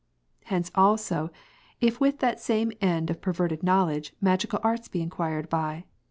Hence 0.45 0.71
also, 0.73 1.29
if 1.79 1.99
with 1.99 2.17
that 2.21 2.39
same 2.39 2.71
end 2.81 3.11
of 3.11 3.21
perverted 3.21 3.61
knowledge 3.61 4.15
magical 4.19 4.59
ai*ts 4.63 4.87
be 4.87 4.99
enquired 4.99 5.47
by. 5.47 5.85